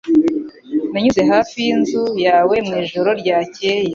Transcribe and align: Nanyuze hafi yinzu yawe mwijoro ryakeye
Nanyuze 0.91 1.21
hafi 1.31 1.55
yinzu 1.65 2.03
yawe 2.25 2.55
mwijoro 2.67 3.09
ryakeye 3.21 3.89